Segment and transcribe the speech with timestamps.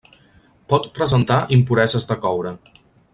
[0.73, 2.55] Pot presentar impureses de coure.